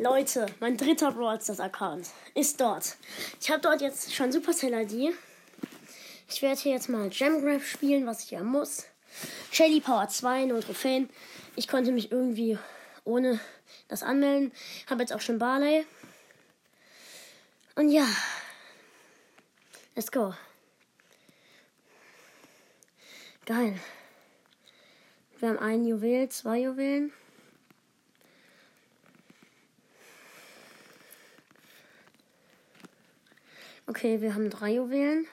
Leute, 0.00 0.46
mein 0.60 0.78
dritter 0.78 1.12
Brawl 1.12 1.42
Stars 1.42 1.60
Account 1.60 2.08
ist 2.34 2.58
dort. 2.58 2.96
Ich 3.38 3.50
habe 3.50 3.60
dort 3.60 3.82
jetzt 3.82 4.14
schon 4.14 4.32
Supercell 4.32 4.72
ID. 4.72 5.14
Ich 6.26 6.40
werde 6.40 6.58
hier 6.58 6.72
jetzt 6.72 6.88
mal 6.88 7.10
Gemgraph 7.10 7.66
spielen, 7.66 8.06
was 8.06 8.24
ich 8.24 8.30
ja 8.30 8.42
muss. 8.42 8.86
Shelly 9.52 9.82
Power 9.82 10.08
2, 10.08 10.46
0 10.46 10.62
Trophäen. 10.62 11.10
Ich 11.54 11.68
konnte 11.68 11.92
mich 11.92 12.10
irgendwie 12.10 12.56
ohne 13.04 13.40
das 13.88 14.02
anmelden. 14.02 14.52
Habe 14.88 15.02
jetzt 15.02 15.12
auch 15.12 15.20
schon 15.20 15.38
Barley. 15.38 15.84
Und 17.74 17.90
ja. 17.90 18.06
Let's 19.94 20.10
go. 20.10 20.32
Geil. 23.44 23.78
Wir 25.40 25.50
haben 25.50 25.58
ein 25.58 25.84
Juwel, 25.84 26.30
zwei 26.30 26.60
Juwelen. 26.60 27.12
Okay, 33.90 34.20
wir 34.20 34.36
haben 34.36 34.50
drei 34.50 34.74
Juwelen. 34.74 35.26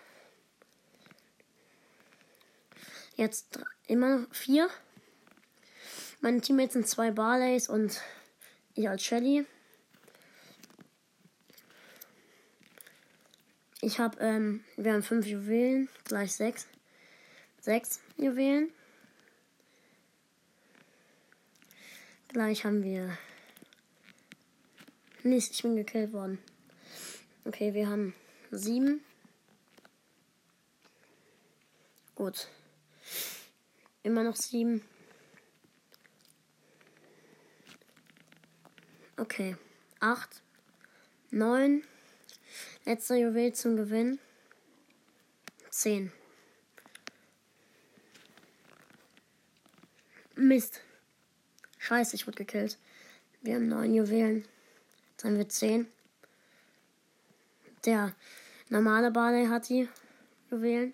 Jetzt 3.15 3.59
immer 3.85 4.17
noch 4.17 4.33
vier. 4.33 4.67
Meine 6.21 6.41
Teammates 6.41 6.73
sind 6.73 6.87
zwei 6.87 7.11
Barleys 7.11 7.69
und 7.69 8.01
ich 8.73 8.89
als 8.89 9.03
Shelly. 9.03 9.45
Ich 13.81 13.99
habe, 13.99 14.17
ähm, 14.21 14.63
wir 14.75 14.93
haben 14.93 15.03
fünf 15.03 15.27
Juwelen, 15.27 15.87
gleich 16.05 16.33
sechs. 16.33 16.65
Sechs 17.61 17.99
Juwelen. 18.17 18.71
Gleich 22.29 22.65
haben 22.65 22.81
wir. 22.81 23.15
Mist, 25.21 25.51
ich 25.53 25.61
bin 25.61 25.75
gekillt 25.75 26.11
worden. 26.11 26.39
Okay, 27.45 27.75
wir 27.75 27.87
haben 27.87 28.15
sieben. 28.51 29.03
Gut. 32.15 32.47
Immer 34.03 34.23
noch 34.23 34.35
sieben. 34.35 34.81
Okay. 39.17 39.57
Acht. 39.99 40.41
Neun. 41.31 41.83
Letzter 42.85 43.15
Juwel 43.15 43.53
zum 43.53 43.75
Gewinn. 43.75 44.19
Zehn. 45.69 46.11
Mist. 50.35 50.81
Scheiße, 51.79 52.15
ich 52.15 52.27
wurde 52.27 52.37
gekillt. 52.37 52.77
Wir 53.41 53.55
haben 53.55 53.67
neun 53.67 53.93
Juwelen. 53.93 54.45
Jetzt 55.11 55.23
haben 55.23 55.37
wir 55.37 55.49
zehn. 55.49 55.87
Der 57.85 58.13
normale 58.69 59.11
Barley 59.11 59.47
hat 59.47 59.69
die 59.69 59.87
Juwelen. 60.49 60.93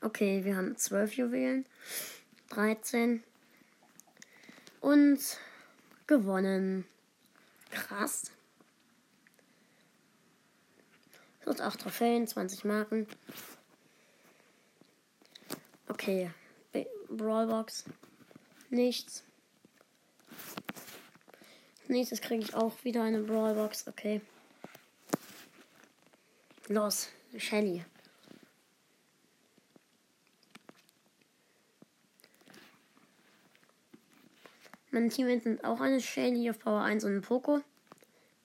Okay, 0.00 0.44
wir 0.44 0.56
haben 0.56 0.76
zwölf 0.76 1.14
Juwelen. 1.14 1.66
13. 2.50 3.22
Und 4.80 5.38
gewonnen. 6.06 6.84
Krass. 7.70 8.30
Sonst 11.44 11.60
8 11.60 11.80
Trophäen, 11.80 12.26
20 12.26 12.64
Marken. 12.64 13.06
Okay. 15.88 16.30
Brawlbox. 17.08 17.84
Nichts. 18.70 19.24
Nächstes 21.88 22.20
kriege 22.20 22.42
ich 22.42 22.54
auch 22.54 22.72
wieder 22.82 23.02
eine 23.02 23.20
Brawlbox. 23.20 23.88
Okay. 23.88 24.20
Los, 26.68 27.10
Shelly. 27.36 27.84
Meine 34.90 35.08
Teammates 35.08 35.42
sind 35.42 35.64
auch 35.64 35.80
eine 35.80 36.00
Shelly 36.00 36.48
auf 36.48 36.58
Power 36.58 36.80
1 36.82 37.04
und 37.04 37.16
ein 37.16 37.20
Poco. 37.20 37.60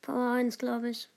Power 0.01 0.31
1, 0.31 0.57
glaube 0.57 0.89
ich. 0.89 1.07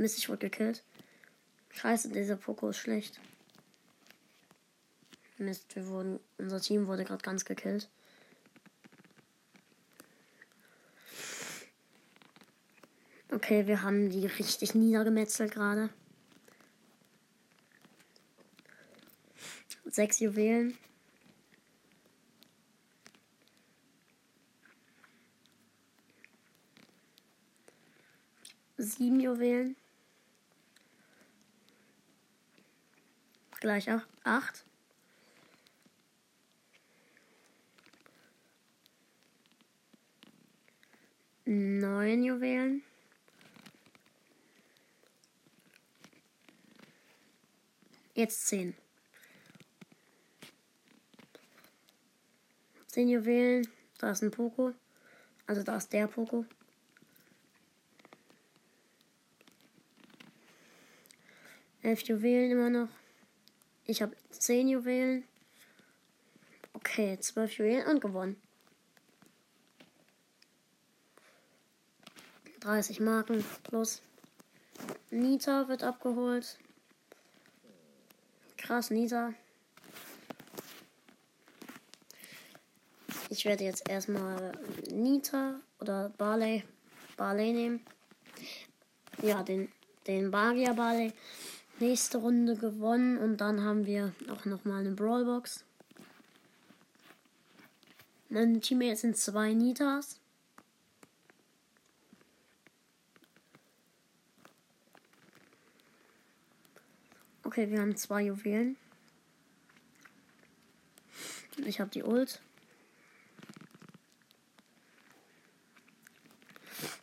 Mist, 0.00 0.16
ich 0.16 0.30
wurde 0.30 0.48
gekillt. 0.48 0.82
Scheiße, 1.72 2.08
dieser 2.08 2.36
Poco 2.36 2.70
ist 2.70 2.78
schlecht. 2.78 3.20
Mist, 5.36 5.76
wir 5.76 5.86
wurden, 5.88 6.18
unser 6.38 6.58
Team 6.58 6.86
wurde 6.86 7.04
gerade 7.04 7.22
ganz 7.22 7.44
gekillt. 7.44 7.90
Okay, 13.30 13.66
wir 13.66 13.82
haben 13.82 14.08
die 14.08 14.26
richtig 14.26 14.74
niedergemetzelt 14.74 15.52
gerade. 15.52 15.90
Sechs 19.84 20.18
Juwelen. 20.18 20.78
Sieben 28.78 29.20
Juwelen. 29.20 29.76
Gleich 33.70 33.92
auch 33.92 34.04
8. 34.24 34.64
Neun 41.44 42.24
Juwelen. 42.24 42.82
Jetzt 48.14 48.48
zehn. 48.48 48.74
Zehn 52.88 53.08
Juwelen. 53.08 53.68
Da 53.98 54.10
ist 54.10 54.22
ein 54.22 54.32
Poko. 54.32 54.74
Also 55.46 55.62
da 55.62 55.76
ist 55.76 55.92
der 55.92 56.08
Poko. 56.08 56.44
Elf 61.82 62.02
Juwelen 62.02 62.50
immer 62.50 62.68
noch. 62.68 62.99
Ich 63.90 64.00
habe 64.02 64.14
10 64.30 64.68
Juwelen. 64.68 65.24
Okay, 66.74 67.18
12 67.18 67.58
Juwelen 67.58 67.86
und 67.88 68.00
gewonnen. 68.00 68.40
30 72.60 73.00
Marken 73.00 73.44
plus. 73.64 74.00
Nita 75.10 75.66
wird 75.66 75.82
abgeholt. 75.82 76.56
Krass, 78.58 78.90
Nita. 78.90 79.34
Ich 83.28 83.44
werde 83.44 83.64
jetzt 83.64 83.88
erstmal 83.88 84.52
Nita 84.88 85.58
oder 85.80 86.10
Barley, 86.10 86.62
Barley 87.16 87.52
nehmen. 87.52 87.84
Ja, 89.20 89.42
den, 89.42 89.68
den 90.06 90.30
Bagia 90.30 90.74
Barley 90.74 91.12
nächste 91.80 92.18
Runde 92.18 92.56
gewonnen 92.56 93.18
und 93.18 93.38
dann 93.38 93.62
haben 93.62 93.86
wir 93.86 94.12
auch 94.30 94.44
nochmal 94.44 94.80
eine 94.80 94.92
Brawlbox. 94.92 95.64
Meine 98.28 98.60
Teammates 98.60 99.00
sind 99.00 99.16
zwei 99.16 99.52
Nitas. 99.54 100.20
Okay, 107.42 107.68
wir 107.70 107.80
haben 107.80 107.96
zwei 107.96 108.22
Juwelen. 108.22 108.76
Ich 111.66 111.80
habe 111.80 111.90
die 111.90 112.04
Ult. 112.04 112.40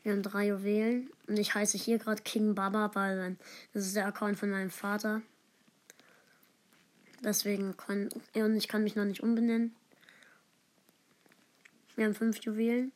Wir 0.07 0.13
haben 0.13 0.24
drei 0.24 0.48
Juwelen. 0.48 1.09
Und 1.27 1.38
ich 1.38 1.54
heiße 1.54 1.77
hier 1.77 2.00
gerade 2.00 2.21
King 2.21 2.56
Baba, 2.56 2.95
weil 2.95 3.36
das 3.74 3.88
ist 3.88 3.98
der 3.98 4.07
Account 4.07 4.39
von 4.39 4.50
meinem 4.50 4.69
Vater. 4.69 5.21
Deswegen 7.21 7.75
kann 7.75 8.07
und 8.33 8.56
ich 8.56 8.69
kann 8.69 8.86
mich 8.86 8.95
noch 8.95 9.04
nicht 9.04 9.21
umbenennen. 9.21 9.75
Wir 11.98 12.06
haben 12.06 12.15
fünf 12.15 12.39
Juwelen. 12.39 12.94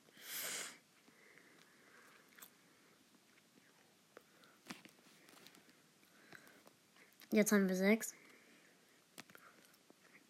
Jetzt 7.30 7.52
haben 7.52 7.68
wir 7.68 7.76
sechs. 7.76 8.14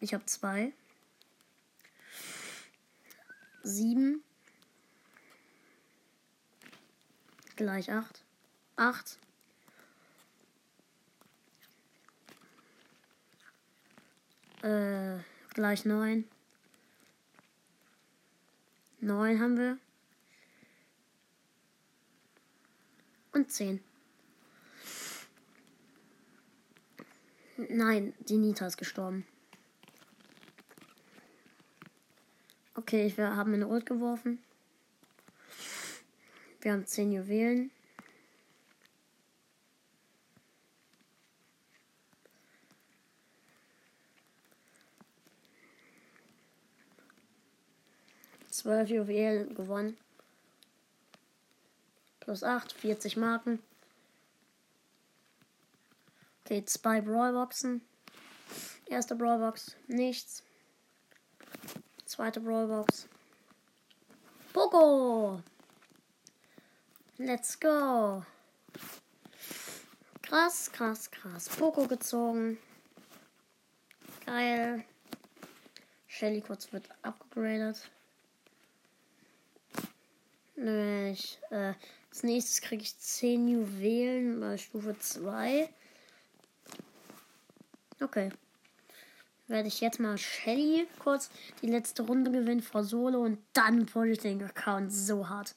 Ich 0.00 0.14
habe 0.14 0.26
zwei. 0.26 0.72
Sieben. 3.62 4.24
Gleich 7.56 7.92
8. 7.92 8.24
8. 8.76 9.18
Äh, 14.62 15.18
gleich 15.54 15.84
9. 15.84 16.24
9 19.00 19.40
haben 19.40 19.56
wir. 19.58 19.78
Und 23.32 23.50
10. 23.50 23.82
Nein, 27.56 28.14
die 28.20 28.36
Nita 28.36 28.66
ist 28.66 28.76
gestorben. 28.76 29.26
Okay, 32.74 33.12
wir 33.16 33.36
haben 33.36 33.54
eine 33.54 33.66
Ult 33.68 33.86
geworfen. 33.86 34.38
Wir 36.62 36.72
haben 36.72 36.86
10 36.86 37.10
Juwelen. 37.10 37.72
Zwölf 48.48 48.90
Juwelen 48.90 49.56
gewonnen. 49.56 49.96
Plus 52.20 52.44
8, 52.44 52.72
40 52.72 53.16
Marken. 53.16 53.58
Okay, 56.44 56.64
zwei 56.64 57.00
Brawlboxen. 57.00 57.82
Erste 58.86 59.16
Brawlbox, 59.16 59.74
nichts. 59.88 60.44
Zweite 62.04 62.40
Brawlbox. 62.40 63.08
Poco! 64.52 65.42
Let's 67.18 67.60
go! 67.60 68.24
Krass, 70.22 70.72
krass, 70.72 71.10
krass. 71.10 71.48
Poco 71.48 71.86
gezogen. 71.86 72.56
Geil. 74.24 74.82
Shelly 76.06 76.40
kurz 76.40 76.72
wird 76.72 76.88
abgegradet. 77.02 77.90
Nämlich, 80.56 81.38
äh, 81.50 81.74
als 82.08 82.22
nächstes 82.22 82.60
kriege 82.62 82.82
ich 82.82 82.98
10 82.98 83.48
Juwelen 83.48 84.40
bei 84.40 84.56
Stufe 84.56 84.98
2. 84.98 85.68
Okay. 88.00 88.30
Werde 89.48 89.68
ich 89.68 89.80
jetzt 89.80 90.00
mal 90.00 90.16
Shelly 90.16 90.86
kurz 90.98 91.28
die 91.60 91.66
letzte 91.66 92.04
Runde 92.04 92.30
gewinnen 92.30 92.62
vor 92.62 92.84
Solo 92.84 93.20
und 93.20 93.38
dann 93.52 93.84
pushe 93.84 94.12
ich 94.12 94.18
den 94.18 94.42
Account 94.42 94.92
so 94.92 95.28
hart. 95.28 95.54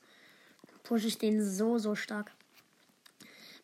Pushe 0.86 1.08
ich 1.08 1.18
den 1.18 1.44
so, 1.44 1.80
so 1.80 1.96
stark. 1.96 2.32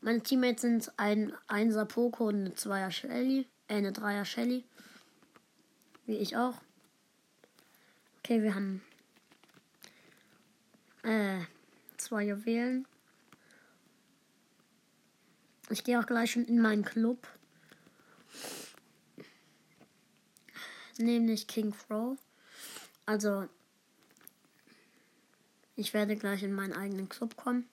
Meine 0.01 0.21
Teammates 0.21 0.61
sind 0.61 0.91
ein 0.97 1.31
Einser 1.47 1.85
Poco 1.85 2.27
und 2.27 2.35
eine 2.35 2.55
Zweier 2.55 2.89
Shelly. 2.89 3.47
Äh, 3.67 3.75
eine 3.75 3.91
Dreier 3.91 4.25
Shelly. 4.25 4.65
Wie 6.07 6.17
ich 6.17 6.35
auch. 6.35 6.59
Okay, 8.19 8.41
wir 8.41 8.55
haben 8.55 8.81
äh, 11.03 11.41
zwei 11.97 12.23
Juwelen. 12.23 12.87
Ich 15.69 15.83
gehe 15.83 15.99
auch 15.99 16.07
gleich 16.07 16.31
schon 16.31 16.45
in 16.45 16.59
meinen 16.59 16.83
Club. 16.83 17.27
Nämlich 20.97 21.47
King 21.47 21.71
Crow. 21.71 22.17
Also, 23.05 23.47
ich 25.75 25.93
werde 25.93 26.15
gleich 26.15 26.43
in 26.43 26.53
meinen 26.53 26.73
eigenen 26.73 27.09
Club 27.09 27.35
kommen. 27.35 27.67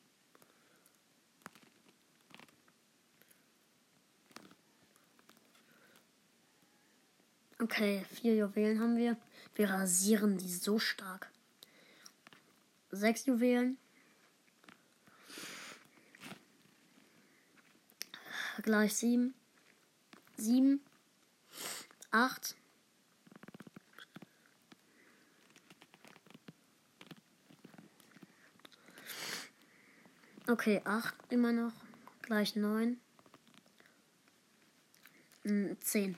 Okay, 7.61 8.05
vier 8.13 8.37
Juwelen 8.37 8.81
haben 8.81 8.97
wir. 8.97 9.17
Wir 9.55 9.69
rasieren 9.71 10.39
die 10.39 10.53
so 10.53 10.79
stark 10.79 11.29
sechs 12.91 13.27
Juwelen. 13.27 13.79
Gleich 18.63 18.95
sieben. 18.95 19.35
Sieben. 20.37 20.83
Acht. 22.11 22.57
Okay, 30.51 30.81
acht 30.85 31.15
immer 31.29 31.53
noch. 31.53 31.75
Gleich 32.23 32.57
neun. 32.57 32.99
Hm, 35.43 35.77
zehn. 35.83 36.17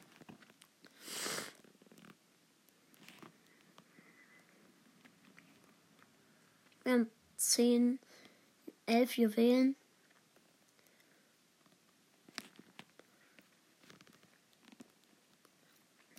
Wir 6.84 6.92
haben 6.92 7.10
10, 7.38 7.98
11 8.86 9.16
Juwelen. 9.18 9.74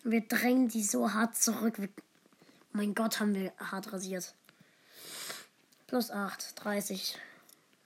Wir 0.03 0.27
drängen 0.27 0.67
die 0.67 0.83
so 0.83 1.13
hart 1.13 1.37
zurück. 1.37 1.77
mein 2.73 2.93
Gott, 2.93 3.21
haben 3.21 3.35
wir 3.35 3.53
hart 3.57 3.93
rasiert. 3.93 4.35
Plus 5.87 6.11
8, 6.11 6.61
30 6.61 7.17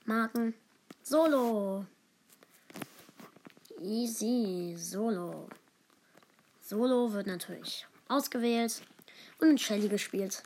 Marken. 0.06 0.54
Solo. 1.02 1.84
Easy. 3.80 4.74
Solo. 4.78 5.48
Solo 6.60 7.12
wird 7.12 7.26
natürlich 7.26 7.86
ausgewählt 8.08 8.82
und 9.40 9.50
in 9.50 9.58
Shelly 9.58 9.88
gespielt. 9.88 10.42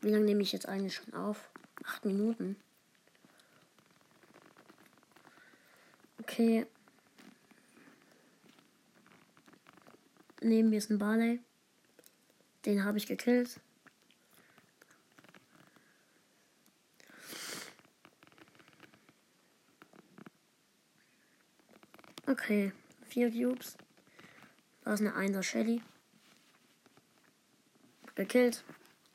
Wie 0.00 0.10
lange 0.10 0.24
nehme 0.24 0.42
ich 0.42 0.52
jetzt 0.52 0.68
eigentlich 0.68 0.94
schon 0.94 1.14
auf? 1.14 1.50
Acht 1.84 2.04
Minuten. 2.04 2.56
Okay. 6.20 6.66
Neben 10.40 10.70
mir 10.70 10.78
ist 10.78 10.90
ein 10.90 10.98
Barley. 10.98 11.40
Den 12.64 12.84
habe 12.84 12.98
ich 12.98 13.06
gekillt. 13.06 13.60
Okay, 22.28 22.72
vier 23.06 23.30
Cubes. 23.30 23.78
Da 24.84 24.92
ist 24.92 25.00
eine 25.00 25.12
1er 25.12 25.42
Shelly. 25.42 25.80
Gekillt. 28.16 28.64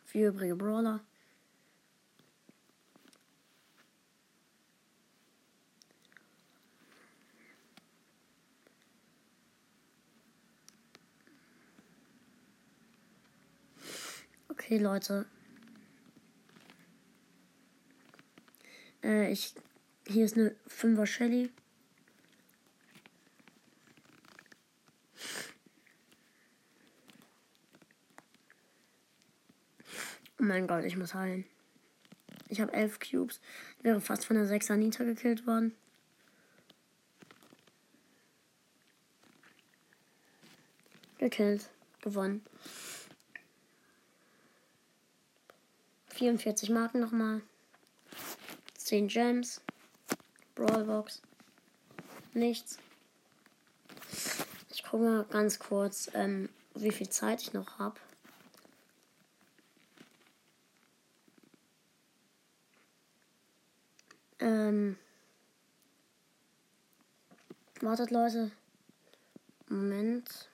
Vier 0.04 0.30
übrige 0.30 0.56
Brawler. 0.56 1.00
Okay, 14.50 14.80
Leute. 14.80 15.28
Äh, 19.04 19.32
ich. 19.32 19.54
Hier 20.08 20.26
ist 20.26 20.36
eine 20.36 20.56
5er 20.68 21.06
Shelly. 21.06 21.52
Oh 30.44 30.46
mein 30.46 30.68
Gott, 30.68 30.84
ich 30.84 30.98
muss 30.98 31.14
heilen. 31.14 31.46
Ich 32.50 32.60
habe 32.60 32.74
elf 32.74 33.00
Cubes. 33.00 33.40
Wäre 33.82 34.02
fast 34.02 34.26
von 34.26 34.36
der 34.36 34.46
6 34.46 34.72
Anita 34.72 35.06
gekillt 35.06 35.48
worden. 35.48 35.74
Gekillt. 41.18 41.70
Gewonnen. 42.02 42.44
44 46.10 46.72
Marken 46.72 47.00
nochmal. 47.00 47.42
10 48.76 49.08
Gems. 49.08 49.62
Brawlbox. 50.56 51.22
Nichts. 52.34 52.80
Ich 54.74 54.84
gucke 54.84 55.06
mal 55.06 55.24
ganz 55.24 55.58
kurz, 55.58 56.12
ähm, 56.14 56.50
wie 56.76 56.92
viel 56.92 57.08
Zeit 57.08 57.42
ich 57.42 57.54
noch 57.54 57.80
habe. 57.80 57.96
Ähm. 64.44 64.98
Wartet, 67.80 68.12
Leute. 68.12 68.52
Moment. 69.70 70.50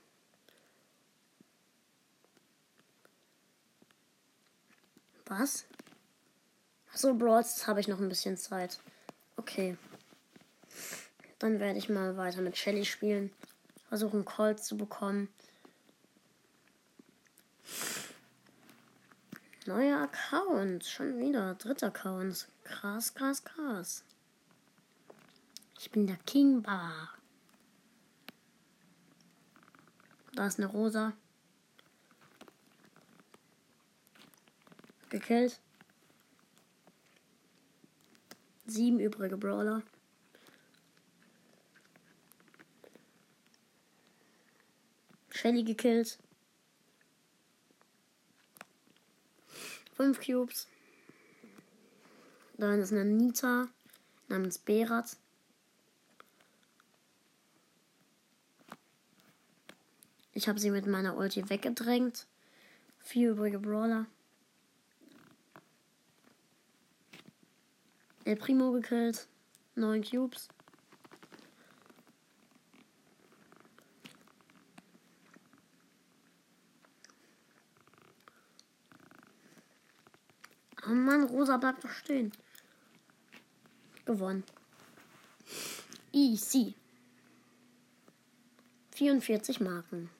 Was? 5.25 5.65
So, 6.93 7.15
Brawls 7.15 7.65
habe 7.65 7.79
ich 7.79 7.88
noch 7.88 8.00
ein 8.00 8.10
bisschen 8.10 8.38
Zeit. 8.38 8.79
Okay. 9.38 9.75
Dann 11.39 11.60
werde 11.60 11.79
ich 11.79 11.89
mal 11.89 12.15
weiter 12.15 12.41
mit 12.41 12.58
Shelly 12.58 12.86
spielen. 12.86 13.31
Versuchen, 13.88 14.24
Colt 14.24 14.63
zu 14.63 14.77
bekommen. 14.77 15.29
Neuer 19.69 20.01
Account. 20.01 20.83
Schon 20.83 21.19
wieder. 21.19 21.53
Dritter 21.53 21.89
Account. 21.89 22.47
Krass, 22.63 23.13
krass, 23.13 23.43
krass. 23.43 24.03
Ich 25.77 25.91
bin 25.91 26.07
der 26.07 26.17
King 26.25 26.63
Bar. 26.63 27.13
Da 30.33 30.47
ist 30.47 30.57
eine 30.57 30.65
Rosa. 30.65 31.13
Gekillt. 35.09 35.61
Sieben 38.65 38.99
übrige 38.99 39.38
Brawler. 39.38 39.83
Shelly 45.29 45.63
gekillt. 45.63 46.17
Fünf 50.00 50.25
Cubes. 50.25 50.65
Dann 52.58 52.79
ist 52.79 52.94
eine 52.94 53.03
Nita 53.03 53.68
namens 54.29 54.58
Berat. 54.58 55.18
Ich 60.32 60.48
habe 60.48 60.58
sie 60.58 60.72
mit 60.72 60.88
meiner 60.88 61.18
Ulti 61.18 61.50
weggedrängt. 61.50 62.27
Vier 63.00 63.32
übrige 63.32 63.60
Brawler. 63.60 64.06
El 68.24 68.38
Primo 68.38 68.72
gekillt. 68.72 69.27
Neun 69.75 70.01
Cubes. 70.01 70.48
Oh 80.89 80.94
Mann, 80.94 81.29
Rosa 81.50 81.58
bleibt 81.58 81.84
doch 81.84 81.89
stehen. 81.89 82.32
Gewonnen. 84.06 84.44
Easy. 86.12 86.75
44 88.91 89.60
Marken. 89.60 90.12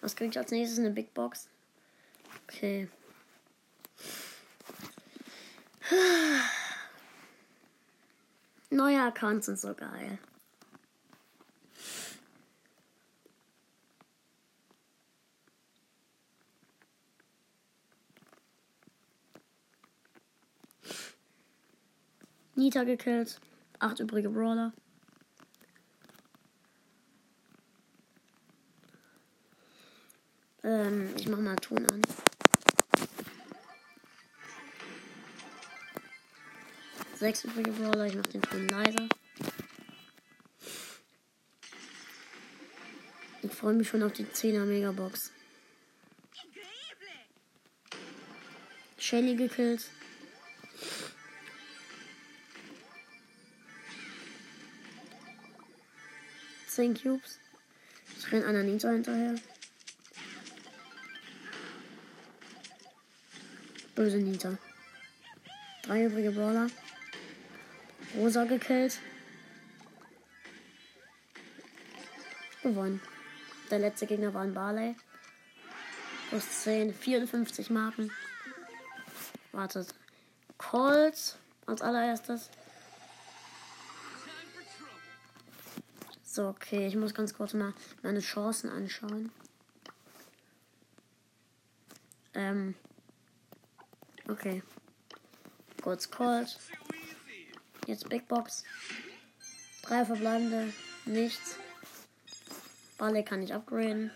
Was 0.00 0.16
kriege 0.16 0.30
ich 0.30 0.38
als 0.38 0.50
nächstes? 0.52 0.78
Eine 0.78 0.90
Big 0.90 1.12
Box? 1.12 1.50
Okay. 2.44 2.88
Neue 8.70 9.02
Accounts 9.02 9.44
sind 9.46 9.58
so 9.58 9.74
geil. 9.74 10.18
Nita 22.56 22.84
gekillt. 22.84 23.38
Acht 23.78 24.00
übrige 24.00 24.30
Brawler. 24.30 24.72
Ähm, 30.64 31.14
ich 31.16 31.28
mach 31.28 31.38
mal 31.38 31.54
Ton 31.56 31.84
an. 31.86 32.02
Sechs 37.14 37.44
übrige 37.44 37.70
Brawler, 37.72 38.06
ich 38.06 38.14
mach 38.14 38.26
den 38.26 38.42
Ton 38.42 38.68
leiser. 38.68 39.06
Ich 43.42 43.52
freue 43.52 43.74
mich 43.74 43.88
schon 43.88 44.02
auf 44.02 44.12
die 44.12 44.24
10er 44.24 44.64
Megabox. 44.64 45.30
Shelly 48.98 49.36
gekillt. 49.36 49.90
Zehn 56.76 56.92
Cubes. 56.92 57.38
Ich 58.18 58.30
renn 58.30 58.44
einer 58.44 58.62
Ninja 58.62 58.90
hinterher. 58.90 59.36
Böse 63.94 64.18
Nita. 64.18 64.58
Drei 65.84 66.04
übrige 66.04 66.32
Brawler. 66.32 66.66
Rosa 68.14 68.44
gekillt. 68.44 68.98
Gewonnen. 72.62 73.00
Der 73.70 73.78
letzte 73.78 74.04
Gegner 74.04 74.34
war 74.34 74.42
ein 74.42 74.52
Barley. 74.52 74.96
Plus 76.28 76.64
10, 76.64 76.92
54 76.92 77.70
Marken. 77.70 78.12
Wartet. 79.52 79.94
Colt 80.58 81.38
als 81.64 81.80
allererstes. 81.80 82.50
So, 86.36 86.48
okay, 86.48 86.86
ich 86.86 86.94
muss 86.96 87.14
ganz 87.14 87.32
kurz 87.32 87.54
mal 87.54 87.72
meine 88.02 88.20
Chancen 88.20 88.68
anschauen. 88.68 89.32
Ähm, 92.34 92.74
Okay. 94.28 94.62
Kurz 95.82 96.10
Cold. 96.10 96.58
Jetzt 97.86 98.10
Big 98.10 98.28
Box. 98.28 98.64
Drei 99.80 100.04
verbleibende. 100.04 100.74
Nichts. 101.06 101.56
Balle 102.98 103.24
kann 103.24 103.42
ich 103.42 103.54
upgraden. 103.54 104.10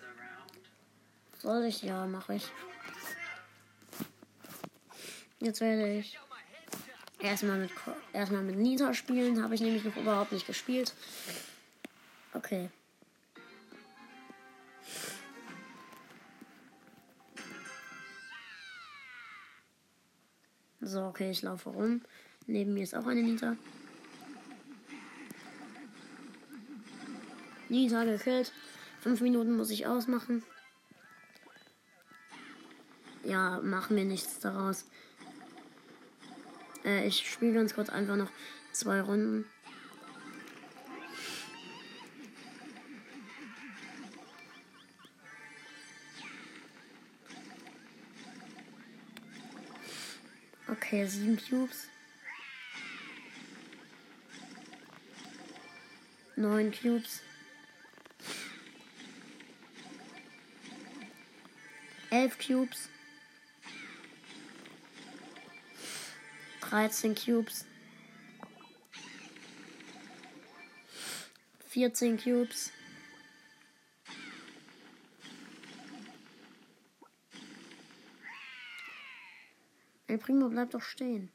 Soll 1.39 1.65
ich? 1.65 1.83
Ja, 1.83 2.07
mache 2.07 2.35
ich. 2.35 2.50
Jetzt 5.39 5.62
werde 5.62 6.00
ich 6.00 6.19
erstmal 7.19 7.61
mit, 7.61 7.71
erstmal 8.12 8.43
mit 8.43 8.57
Nita 8.57 8.93
spielen. 8.93 9.43
Habe 9.43 9.55
ich 9.55 9.62
nämlich 9.62 9.85
noch 9.85 9.97
überhaupt 9.97 10.33
nicht 10.33 10.47
gespielt. 10.47 10.93
Okay. 12.33 12.71
So, 20.81 21.05
okay, 21.05 21.31
ich 21.31 21.43
laufe 21.43 21.71
rum. 21.71 22.03
Neben 22.47 22.75
mir 22.75 22.83
ist 22.83 22.95
auch 22.95 23.07
eine 23.07 23.23
Nita. 23.23 23.57
Nita 27.69 28.05
gekillt. 28.05 28.53
Fünf 29.01 29.21
Minuten 29.21 29.57
muss 29.57 29.71
ich 29.71 29.87
ausmachen. 29.87 30.43
Ja, 33.25 33.61
machen 33.63 33.97
wir 33.97 34.05
nichts 34.05 34.41
daraus. 34.41 34.87
Äh, 36.85 37.07
ich 37.07 37.31
spiele 37.31 37.53
ganz 37.53 37.75
kurz 37.75 37.91
einfach 37.91 38.17
noch 38.17 38.31
zwei 38.73 39.01
Runden. 39.01 39.45
Okay, 50.83 51.07
sieben 51.07 51.37
Cubes. 51.37 51.89
Neun 56.37 56.73
Cubes. 56.73 57.21
Elf 62.09 62.39
Cubes. 62.39 62.89
Dreizehn 66.63 67.15
Cubes. 67.15 67.67
Vierzehn 71.69 72.17
Cubes. 72.17 72.73
El 80.11 80.19
Primo 80.19 80.49
bleibt 80.49 80.75
doch 80.75 80.83
stehen. 80.83 81.31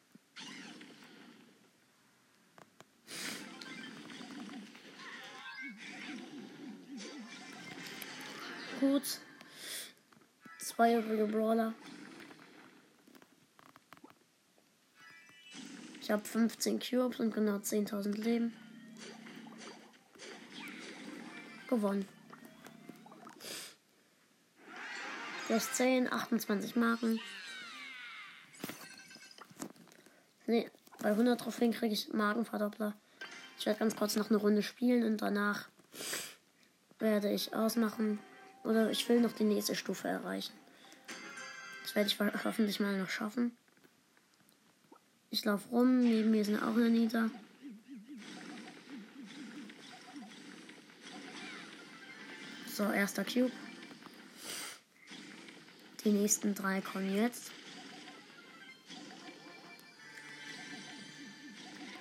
Gut. 8.82 9.22
Zwei 10.60 10.98
übrige 10.98 11.26
Brawler. 11.26 11.74
Ich 16.02 16.12
habe 16.12 16.26
15 16.26 16.82
Cubes 16.82 17.22
und 17.22 17.34
genau 17.34 17.56
10.000 17.56 18.22
Leben. 18.22 18.54
Gewonnen. 21.70 22.06
Plus 25.48 25.72
10, 25.72 26.12
28 26.12 26.76
Marken. 26.76 27.22
Nee, 30.48 30.70
bei 31.00 31.10
100 31.10 31.40
Trophäen 31.40 31.72
kriege 31.72 31.94
ich 31.94 32.14
Magenverdoppler. 32.14 32.94
Ich 33.58 33.66
werde 33.66 33.80
ganz 33.80 33.96
kurz 33.96 34.16
noch 34.16 34.30
eine 34.30 34.38
Runde 34.38 34.62
spielen 34.62 35.04
und 35.04 35.22
danach 35.22 35.68
werde 37.00 37.32
ich 37.32 37.54
ausmachen. 37.54 38.20
Oder 38.64 38.90
ich 38.90 39.08
will 39.10 39.22
noch 39.22 39.32
die 39.32 39.44
nächste 39.44 39.76
Stufe 39.76 40.08
erreichen. 40.08 40.54
Das 41.84 41.96
werde 41.96 42.10
ich 42.10 42.20
hoffentlich 42.44 42.80
mal 42.80 42.98
noch 42.98 43.10
schaffen. 43.10 43.56
Ich 45.30 45.46
laufe 45.46 45.70
rum, 45.70 46.02
neben 46.02 46.32
mir 46.32 46.46
sind 46.46 46.62
auch 46.62 46.76
eine 46.76 46.90
Nita. 46.90 47.30
So, 52.72 52.84
erster 52.92 53.24
Cube. 53.24 53.52
Die 56.04 56.12
nächsten 56.12 56.54
drei 56.54 56.82
kommen 56.82 57.16
jetzt. 57.16 57.52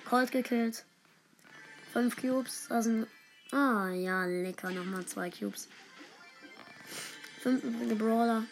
Colt 0.05 0.31
gekillt. 0.31 0.85
Fünf 1.91 2.15
Cubes. 2.15 2.67
Sind. 2.79 3.07
Ah, 3.51 3.89
ja, 3.89 4.25
lecker. 4.25 4.71
Nochmal 4.71 5.05
zwei 5.05 5.29
Cubes. 5.29 5.67
Fünf 7.41 7.63
übrige 7.63 7.95
Brawler. 7.95 8.43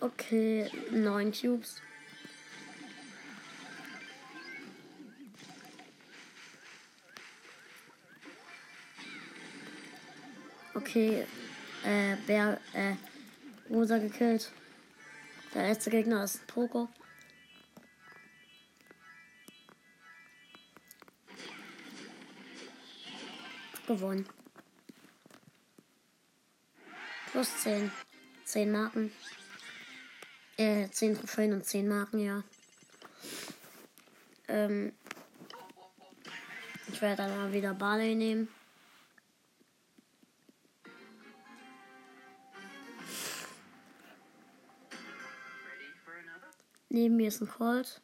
Okay, 0.00 0.70
neun 0.90 1.32
Cubes. 1.32 1.82
Okay, 10.74 11.26
äh, 11.84 12.16
Bär, 12.26 12.60
äh, 12.72 12.94
Rosa 13.70 13.98
gekillt. 13.98 14.50
Der 15.54 15.68
letzte 15.68 15.90
Gegner 15.90 16.24
ist 16.24 16.46
Poco. 16.46 16.88
Gewonnen. 23.86 24.26
Plus 27.32 27.56
10. 27.62 27.90
10 28.44 28.70
Marken. 28.70 29.12
Äh, 30.56 30.88
10 30.90 31.16
Trophäen 31.16 31.52
und 31.52 31.64
10 31.64 31.88
Marken, 31.88 32.18
ja. 32.18 32.42
Ähm, 34.48 34.92
ich 36.90 37.00
werde 37.00 37.16
dann 37.16 37.36
mal 37.36 37.52
wieder 37.52 37.74
Barley 37.74 38.14
nehmen. 38.14 38.48
Neben 47.00 47.14
mir 47.14 47.28
ist 47.28 47.40
ein 47.40 47.48
Colt. 47.48 48.02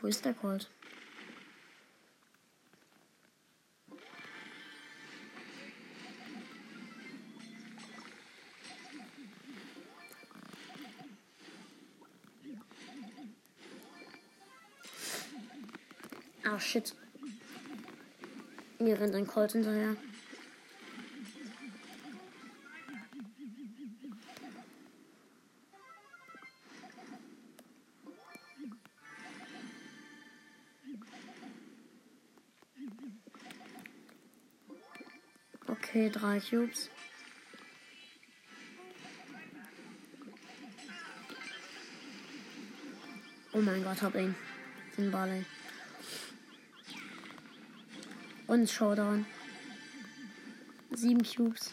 Wo 0.00 0.06
ist 0.06 0.24
der 0.24 0.34
Colt? 0.34 0.70
Shit. 16.62 16.94
Mir 18.78 18.98
rennt 18.98 19.14
ein 19.14 19.26
Colt 19.26 19.52
hinterher. 19.52 19.96
Okay, 35.68 36.08
drei 36.10 36.40
Cubes. 36.40 36.88
Oh 43.52 43.60
mein 43.60 43.84
Gott, 43.84 44.00
hab 44.00 44.14
ihn. 44.14 44.34
Den 44.96 45.10
Barley. 45.10 45.44
Und 48.52 48.68
Showdown. 48.68 49.24
Sieben 50.90 51.22
Cubes. 51.22 51.70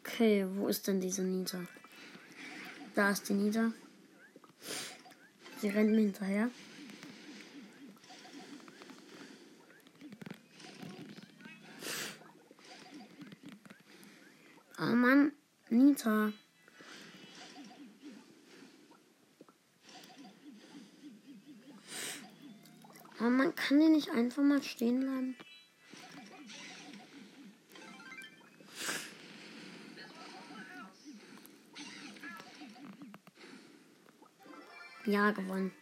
Okay, 0.00 0.44
wo 0.56 0.66
ist 0.66 0.88
denn 0.88 1.00
diese 1.00 1.22
Nita? 1.22 1.60
Da 2.96 3.10
ist 3.12 3.28
die 3.28 3.34
Nita. 3.34 3.70
Sie 5.60 5.68
rennt 5.68 5.92
mir 5.92 6.00
hinterher. 6.00 6.50
Oh 14.80 14.82
Mann, 14.82 15.30
Nita. 15.70 16.32
Aber 23.18 23.30
man 23.30 23.54
kann 23.54 23.80
die 23.80 23.88
nicht 23.88 24.07
einfach 24.18 24.42
mal 24.42 24.62
stehen 24.62 25.00
bleiben. 25.00 25.36
Ja, 35.06 35.30
gewonnen. 35.30 35.72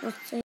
Plus 0.00 0.14
10. 0.28 0.42